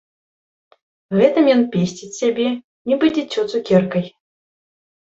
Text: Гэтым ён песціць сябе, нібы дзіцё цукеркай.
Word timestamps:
Гэтым 1.19 1.45
ён 1.57 1.61
песціць 1.77 2.11
сябе, 2.21 2.49
нібы 2.91 3.15
дзіцё 3.21 3.41
цукеркай. 3.51 4.05